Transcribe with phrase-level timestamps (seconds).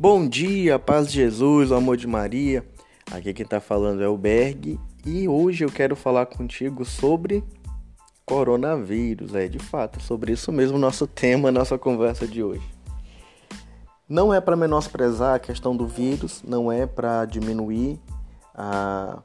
[0.00, 2.64] Bom dia, paz de Jesus, amor de Maria.
[3.10, 7.42] Aqui quem tá falando é o Berg e hoje eu quero falar contigo sobre
[8.24, 9.34] coronavírus.
[9.34, 12.62] É de fato sobre isso mesmo nosso tema, nossa conversa de hoje.
[14.08, 18.00] Não é para menosprezar a questão do vírus, não é para diminuir
[18.54, 19.20] a,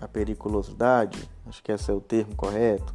[0.00, 2.92] a periculosidade, acho que esse é o termo correto,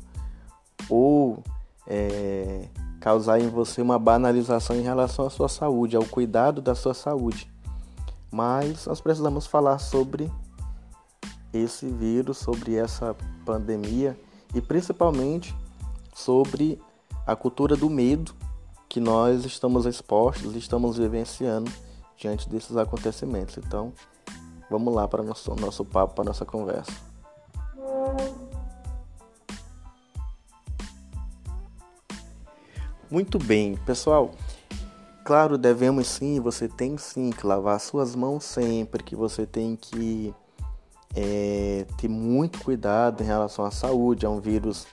[0.89, 1.41] ou
[1.87, 2.67] é,
[3.03, 7.51] causar em você uma banalização em relação à sua saúde, ao cuidado da sua saúde.
[8.31, 10.31] Mas nós precisamos falar sobre
[11.51, 13.13] esse vírus, sobre essa
[13.45, 14.17] pandemia
[14.55, 15.53] e principalmente
[16.15, 16.81] sobre
[17.27, 18.33] a cultura do medo
[18.87, 21.69] que nós estamos expostos, estamos vivenciando
[22.15, 23.57] diante desses acontecimentos.
[23.57, 23.91] Então,
[24.71, 26.93] vamos lá para o nosso, nosso papo, para a nossa conversa.
[33.13, 34.31] Muito bem, pessoal.
[35.23, 40.33] Claro, devemos sim, você tem sim que lavar suas mãos sempre, que você tem que
[41.15, 44.25] é, ter muito cuidado em relação à saúde.
[44.25, 44.87] É um vírus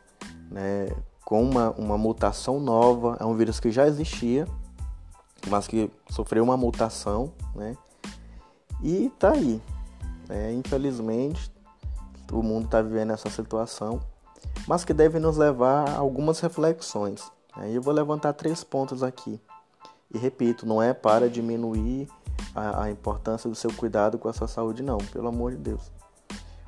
[0.51, 0.89] né,
[1.25, 4.47] com uma, uma mutação nova, é um vírus que já existia,
[5.49, 7.75] mas que sofreu uma mutação, né?
[8.83, 9.63] E tá aí.
[10.29, 11.51] É, infelizmente,
[12.31, 13.99] o mundo está vivendo essa situação,
[14.69, 17.33] mas que deve nos levar a algumas reflexões.
[17.55, 19.41] Aí eu vou levantar três pontos aqui.
[20.13, 22.09] E repito, não é para diminuir
[22.55, 25.93] a, a importância do seu cuidado com a sua saúde, não, pelo amor de Deus.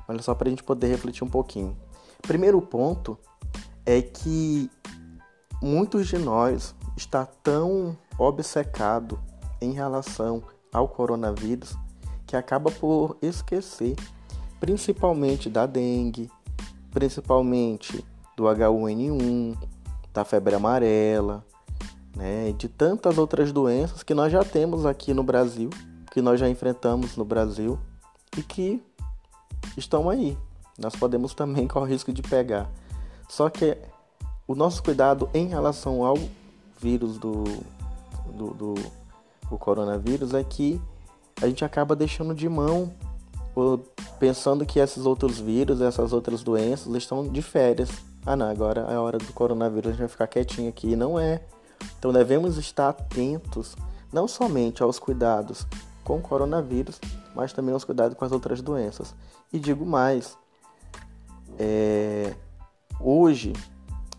[0.07, 1.75] Olha só para a gente poder refletir um pouquinho.
[2.21, 3.17] Primeiro ponto
[3.85, 4.69] é que
[5.61, 9.19] muitos de nós está tão obcecado
[9.59, 11.75] em relação ao coronavírus
[12.25, 13.95] que acaba por esquecer
[14.63, 16.31] principalmente da dengue,
[16.89, 18.03] principalmente
[18.37, 19.57] do H1N1,
[20.13, 21.43] da febre amarela,
[22.15, 25.69] né, de tantas outras doenças que nós já temos aqui no Brasil,
[26.11, 27.79] que nós já enfrentamos no Brasil
[28.37, 28.81] e que
[29.75, 30.37] estão aí.
[30.77, 32.69] Nós podemos também correr o risco de pegar.
[33.27, 33.77] Só que
[34.47, 36.17] o nosso cuidado em relação ao
[36.79, 37.43] vírus do,
[38.35, 38.73] do, do,
[39.49, 40.79] do coronavírus é que
[41.41, 42.93] a gente acaba deixando de mão
[44.19, 47.89] pensando que esses outros vírus, essas outras doenças estão de férias
[48.25, 50.95] ah não, agora é a hora do coronavírus, a gente vai ficar quietinho aqui.
[50.95, 51.41] Não é.
[51.99, 53.75] Então devemos estar atentos
[54.11, 55.65] não somente aos cuidados
[56.03, 56.99] com o coronavírus,
[57.35, 59.13] mas também aos cuidados com as outras doenças.
[59.51, 60.37] E digo mais,
[61.57, 62.33] é,
[62.99, 63.53] hoje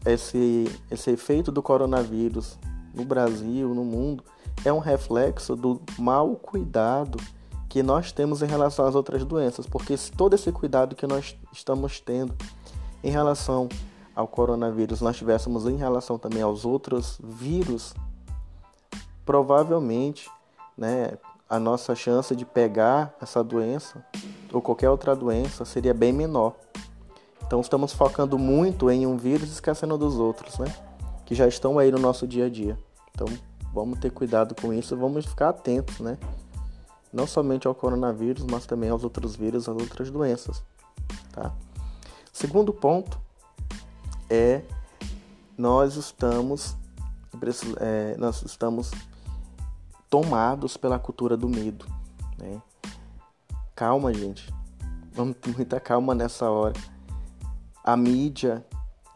[0.04, 2.58] esse, esse efeito do coronavírus
[2.94, 4.22] no Brasil, no mundo,
[4.64, 7.18] é um reflexo do mau cuidado
[7.68, 11.98] que nós temos em relação às outras doenças, porque todo esse cuidado que nós estamos
[12.00, 12.34] tendo
[13.02, 13.68] em relação
[14.14, 17.94] ao coronavírus nós tivéssemos em relação também aos outros vírus,
[19.24, 20.30] provavelmente,
[20.76, 24.04] né, a nossa chance de pegar essa doença
[24.52, 26.54] ou qualquer outra doença seria bem menor.
[27.46, 30.66] Então estamos focando muito em um vírus esquecendo dos outros, né?
[31.26, 32.78] Que já estão aí no nosso dia a dia.
[33.12, 33.26] Então
[33.72, 36.16] vamos ter cuidado com isso, vamos ficar atentos, né?
[37.12, 40.64] Não somente ao coronavírus, mas também aos outros vírus, às outras doenças,
[41.32, 41.52] tá?
[42.32, 43.23] Segundo ponto
[44.28, 44.62] é
[45.56, 46.76] nós estamos
[47.80, 48.90] é, nós estamos
[50.08, 51.86] tomados pela cultura do medo.
[52.38, 52.60] Né?
[53.74, 54.52] Calma, gente.
[55.12, 56.74] Vamos ter muita calma nessa hora.
[57.82, 58.64] A mídia,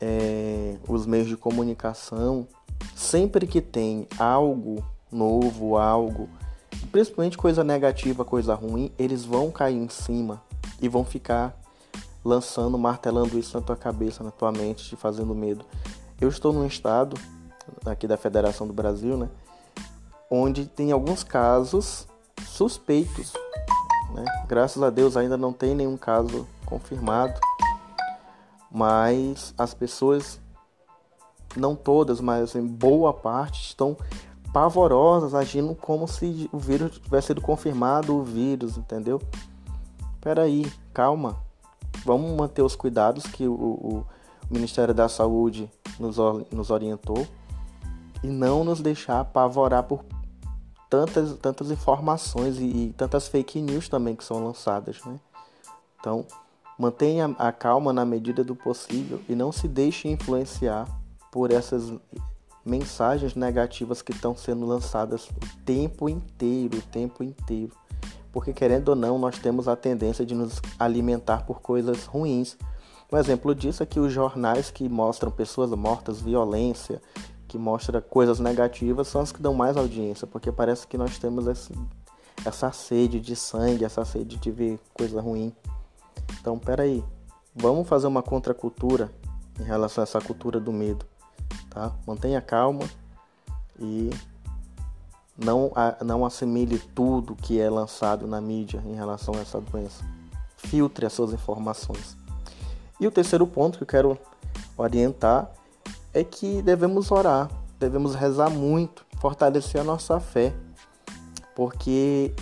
[0.00, 2.46] é, os meios de comunicação,
[2.94, 6.28] sempre que tem algo novo, algo,
[6.92, 10.42] principalmente coisa negativa, coisa ruim, eles vão cair em cima
[10.80, 11.58] e vão ficar
[12.28, 15.64] lançando, martelando isso na tua cabeça, na tua mente, te fazendo medo.
[16.20, 17.16] Eu estou num estado
[17.84, 19.28] aqui da Federação do Brasil, né,
[20.30, 22.06] onde tem alguns casos
[22.46, 23.32] suspeitos.
[24.12, 24.24] Né?
[24.46, 27.40] Graças a Deus ainda não tem nenhum caso confirmado,
[28.70, 30.38] mas as pessoas,
[31.56, 33.96] não todas, mas em boa parte, estão
[34.52, 39.20] pavorosas, agindo como se o vírus tivesse sido confirmado, o vírus, entendeu?
[40.20, 41.38] Peraí, calma,
[42.04, 44.06] vamos manter os cuidados que o, o
[44.50, 46.16] Ministério da Saúde nos,
[46.50, 47.26] nos orientou
[48.22, 50.04] e não nos deixar apavorar por
[50.88, 55.04] tantas, tantas informações e, e, tantas fake news também que são lançadas.
[55.04, 55.18] Né?
[56.00, 56.24] Então,
[56.78, 60.88] mantenha a calma na medida do possível e não se deixe influenciar
[61.30, 61.92] por essas
[62.64, 67.74] mensagens negativas que estão sendo lançadas o tempo inteiro, o tempo inteiro
[68.32, 72.56] porque querendo ou não, nós temos a tendência de nos alimentar por coisas ruins.
[73.10, 77.00] Um exemplo disso é que os jornais que mostram pessoas mortas, violência,
[77.48, 81.46] que mostra coisas negativas são as que dão mais audiência, porque parece que nós temos
[81.46, 81.72] esse,
[82.44, 85.52] essa sede de sangue, essa sede de ver coisa ruim.
[86.38, 87.02] Então, peraí,
[87.54, 89.10] vamos fazer uma contracultura
[89.58, 91.06] em relação a essa cultura do medo,
[91.70, 91.92] tá?
[92.06, 92.84] Mantenha calma
[93.80, 94.10] e
[95.38, 95.70] não,
[96.04, 100.04] não assimile tudo que é lançado na mídia em relação a essa doença.
[100.56, 102.16] Filtre as suas informações.
[103.00, 104.18] E o terceiro ponto que eu quero
[104.76, 105.50] orientar
[106.12, 107.48] é que devemos orar,
[107.78, 110.52] devemos rezar muito, fortalecer a nossa fé,
[111.54, 112.34] porque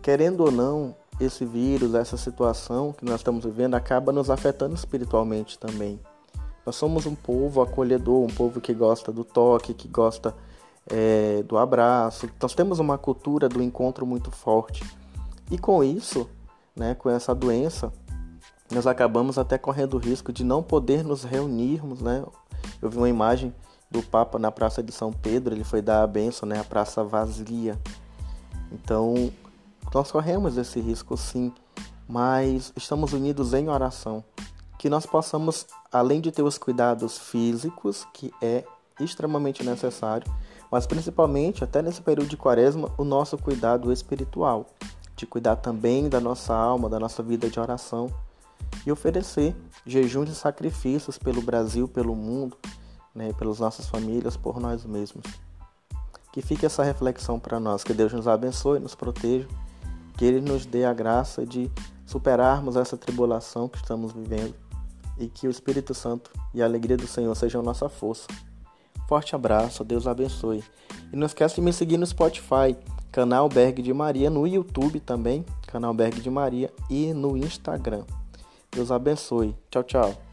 [0.00, 5.58] querendo ou não, esse vírus, essa situação que nós estamos vivendo acaba nos afetando espiritualmente
[5.58, 6.00] também.
[6.64, 10.34] Nós somos um povo acolhedor, um povo que gosta do toque, que gosta
[10.90, 12.28] é, do abraço.
[12.40, 14.84] Nós temos uma cultura do encontro muito forte.
[15.50, 16.28] E com isso,
[16.74, 17.92] né, com essa doença,
[18.70, 22.24] nós acabamos até correndo o risco de não poder nos reunirmos, né?
[22.82, 23.54] Eu vi uma imagem
[23.90, 26.58] do Papa na Praça de São Pedro, ele foi dar a benção, né?
[26.58, 27.78] A praça vazia.
[28.72, 29.32] Então,
[29.94, 31.52] nós corremos esse risco sim,
[32.08, 34.24] mas estamos unidos em oração.
[34.78, 38.64] Que nós possamos, além de ter os cuidados físicos, que é
[39.00, 40.30] extremamente necessário,
[40.70, 44.66] mas principalmente, até nesse período de quaresma, o nosso cuidado espiritual,
[45.14, 48.12] de cuidar também da nossa alma, da nossa vida de oração.
[48.84, 52.56] E oferecer jejuns e sacrifícios pelo Brasil, pelo mundo,
[53.14, 55.24] né, pelas nossas famílias, por nós mesmos.
[56.32, 59.48] Que fique essa reflexão para nós, que Deus nos abençoe, nos proteja,
[60.16, 61.70] que Ele nos dê a graça de
[62.04, 64.54] superarmos essa tribulação que estamos vivendo.
[65.18, 68.26] E que o Espírito Santo e a alegria do Senhor sejam nossa força.
[69.08, 70.62] Forte abraço, Deus abençoe.
[71.12, 72.76] E não esqueça de me seguir no Spotify,
[73.12, 78.04] canal Berg de Maria, no YouTube também, canal Berg de Maria e no Instagram.
[78.70, 79.56] Deus abençoe.
[79.70, 80.25] Tchau, tchau.